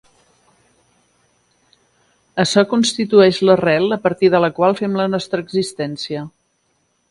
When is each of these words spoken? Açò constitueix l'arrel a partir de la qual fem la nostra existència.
Açò 2.45 2.63
constitueix 2.71 3.43
l'arrel 3.49 3.87
a 3.97 4.01
partir 4.07 4.33
de 4.37 4.43
la 4.47 4.51
qual 4.61 4.77
fem 4.83 4.99
la 5.03 5.09
nostra 5.15 5.45
existència. 5.47 6.27